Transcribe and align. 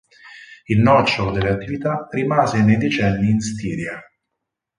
Il 0.67 0.79
nocciolo 0.81 1.29
delle 1.29 1.51
attività 1.51 2.07
rimase 2.09 2.63
nei 2.63 2.77
decenni 2.77 3.29
in 3.29 3.39
Stiria. 3.39 4.01